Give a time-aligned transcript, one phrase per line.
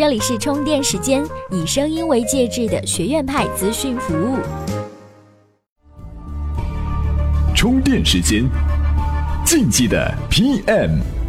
[0.00, 4.38] 这里是充电时间，以声音为介质的学院派资讯服务。
[7.54, 8.48] 充电时间，
[9.44, 11.19] 竞技的 PM。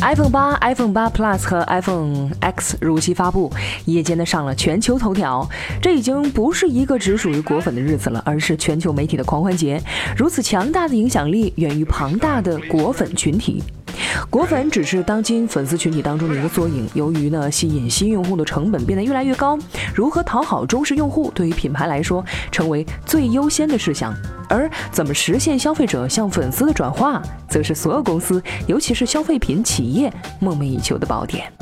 [0.00, 3.52] iPhone 八、iPhone 八 Plus 和 iPhone X 如期发布，
[3.86, 5.46] 夜间呢上了全球头条。
[5.82, 9.82] 这已经不是一个只属于果粉的日子了，而是全球媒体的狂欢节。
[10.16, 13.62] 如此强大的影响力，源于庞大的果粉群体。
[14.30, 16.88] 果粉只是当今粉丝群体当中的一个缩影。
[16.94, 19.58] 由于呢，吸引新用户的成本变得越来越高，
[19.94, 24.14] 如何讨好忠实用户，对于品牌来说成为最优先的事项。
[24.48, 31.52] 而怎么实现消费者向粉丝的转化，则是所有公司，尤其是消费品企业梦寐以求的宝典。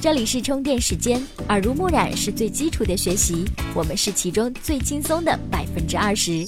[0.00, 6.46] 这里是充电时间，耳濡目染是最基础的学习，我们是其中最轻松的百分之二十。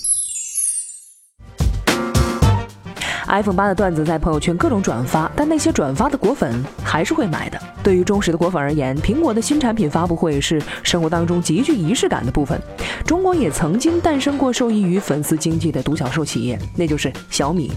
[3.30, 7.60] iPhone 八的段子在朋友圈各种转发，但那些转发的果粉还是会买的。
[7.82, 12.60] 对于忠实的果粉而言，苹果的新产品发布会是生活当中极具仪式感的部分。
[13.07, 17.71] 中国也曾经诞生过受益于粉丝经济的独角兽企业，那就是小米。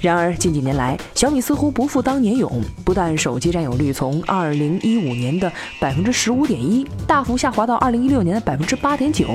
[0.00, 9.26] 然而近几年来，小米似乎不复当年勇，不但手机占有率从2015年的百分之十五点一大幅下滑到2016年的百分之八点九，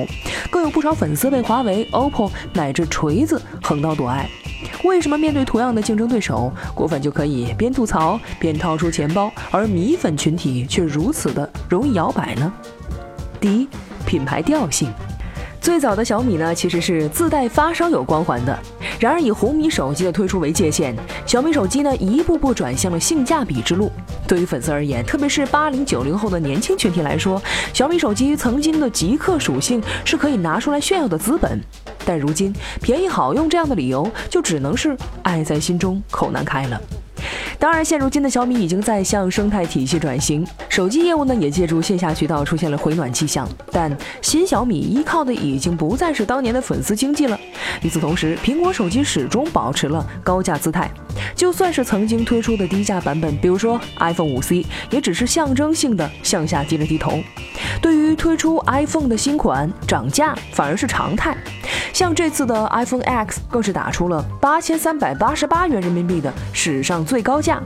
[0.49, 4.27] 更有不少粉丝被华为、OPPO 乃至锤子横刀夺爱。
[4.83, 12.51] 为什么面对同样的竞争对手，果粉就可以边吐槽边掏出钱包，而米粉群体却如此的容易摇摆呢？
[13.39, 13.67] 第一，
[14.05, 14.91] 品牌调性。
[15.59, 18.59] 最早的小米呢，其实是自带发烧友光环的。
[18.99, 23.91] 然而以红米手机的推出为界限，小米手机呢一步步转向了性价比之路。
[24.27, 27.39] 对于粉丝而言，特别是八零九零后的年轻群体来说，
[27.73, 31.59] 小米手机曾经的极客属性是可以拿出来炫耀的资本。
[32.05, 36.80] 但如今便宜好用这样的理由，就只能是爱在心中口难开了。
[37.59, 43.48] 当然，现如今的小米已经在向生态体系转型，手机业务呢也借助线下渠道出现了回暖迹象。
[43.71, 47.39] 但新小米依靠的已经不再是当年的粉丝经济了。
[47.83, 50.89] 与此同时，苹果手机始终保持了高价姿态，
[51.36, 57.20] 就算是曾经推出的低价版本，比如说 iPhone 5C，也只是象征性的向下低了低头。
[57.80, 61.37] 对于推出 iPhone 的新款，涨价反而是常态。
[62.02, 67.62] 像这次的 iPhone X 更是打出了八千三百八十八元人民币的史上最高价，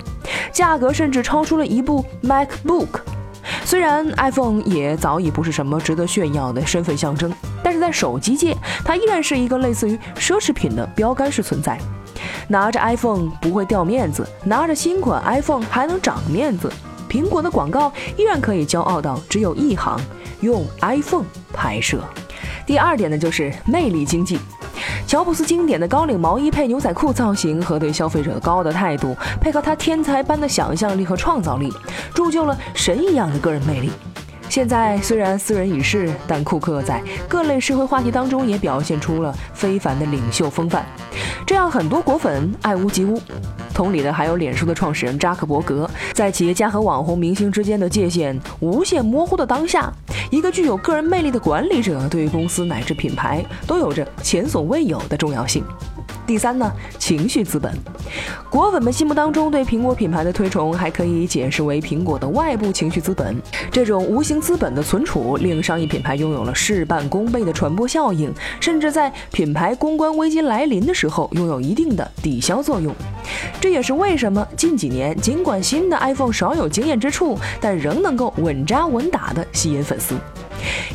[0.51, 3.00] 价格甚至超出了一部 MacBook。
[3.63, 8.53] 虽然 iPhone 也早已不是什么值得炫耀的身份象征，但是在手机界，
[8.84, 11.79] 它依然是一个类似于奢侈品的标杆式存在。
[12.50, 16.69] 拿着 iPhone 不会掉面子，拿着新款 iPhone 还能长面子。
[17.09, 19.97] 苹果的广告依然可以骄傲到只有一行：
[20.41, 21.23] 用 iPhone
[21.53, 22.03] 拍摄。
[22.65, 24.39] 第二点呢，就是魅力经济。
[25.07, 31.71] 乔布斯经典的高领毛衣配牛仔裤造型和对消费者高傲的态度，配合他天才般的想象力和创造力，
[32.13, 33.91] 铸就了神一样的个人魅力。
[34.49, 40.85] 现在虽然斯人已逝，但库克在各类社会话题当中也表现出了非凡的领袖风范，
[41.45, 43.21] 这让很多果粉爱屋及乌。
[43.75, 49.91] 同理的还有脸书的创始人扎克伯格，在企业家和网红明星之间的界限无限模糊的当下。
[50.31, 55.61] 一个具有个人魅力的管理者，对于公司乃至品牌都有着前所未有的重要性。
[56.25, 57.71] 第三呢，情绪资本。
[58.49, 63.35] 果粉们心目当中对苹果品牌的推崇，还可以解释为苹果的外部情绪资本。
[63.71, 72.93] 这种无形资本的存储，令商业品牌拥有了事半功倍的传播效应，甚至在品牌公关危机来临的时候，拥有一定的抵消作用。
[73.59, 80.15] 这也是为什么近几年，尽管新的 iPhone 少有惊艳之处，但仍能够稳扎稳打的吸引粉丝。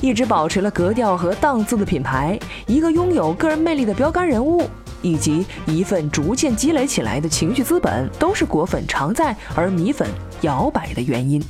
[0.00, 4.68] 一直保持了格调和档次的品牌，一个拥有个人魅力的标杆人物。
[5.02, 10.08] 以及一份逐渐积累起来的情绪资本，都是果粉常在而米粉
[10.42, 11.42] 摇摆的原因。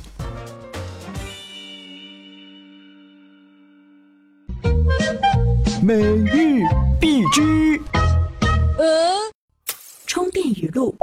[5.83, 6.63] 美玉
[6.99, 7.81] 必知。
[8.77, 9.15] 呃，
[10.05, 10.95] 充电语录。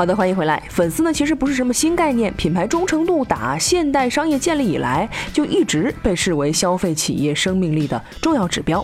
[0.00, 0.62] 好的，欢迎回来。
[0.70, 8.82] 粉丝呢，其实不是什么新概念，品牌忠诚度打现代商业建立以来就一直被视为消费企业生命力的重要指标。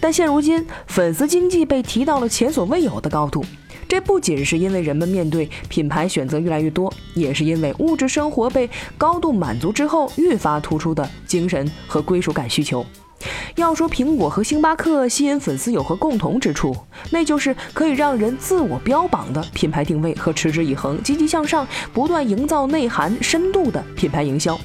[0.00, 3.44] 但现如今，粉丝经济被提到了前所未有的高度。
[3.86, 12.82] 这不仅是因为人们面对品牌选择越来越多，也是因为物质生活被高度满足之后愈发突出的精神和归属感需求。
[13.56, 16.76] 要说苹果和星巴克吸引粉丝有何共同之处，
[17.10, 24.58] 那就是可以让人自我标榜的品牌定位和持之以恒、积极向上、不断营造内涵深度的品牌营销。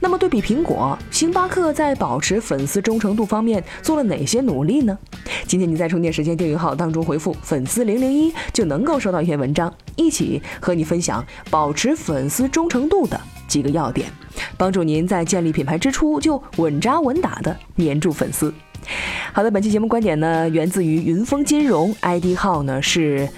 [0.00, 4.96] 那么对比苹果，星巴克在保持粉丝忠诚度方面做了哪些努力呢？
[5.46, 14.08] 今天你在充电时间订阅号当中回复“粉丝零零一”，就能够收到一篇文章，一起和你分享保持粉丝忠诚度的几个要点，
[14.56, 18.54] 帮助您在建立品牌之初就稳扎稳打的黏住粉丝。
[19.32, 23.28] 好的，本期节目观点呢，源自于云峰金融，ID 号呢是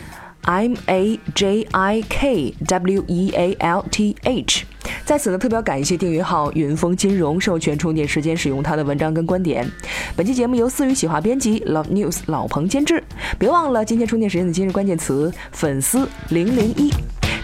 [0.43, 4.65] M A J I K W E A L T H。
[5.05, 9.69] 在此呢，特别感谢订阅号云峰金融授权充电时间使用他的文章跟观点。
[10.15, 13.03] 本期节目由思雨企划编辑，Love News 老彭监制。
[13.39, 16.93] 别忘了今天充电时间的今日关键词：粉丝零零一。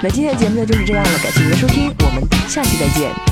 [0.03, 3.26] 那今天的节目呢就是这样了，感谢您的收听，我们下期再见。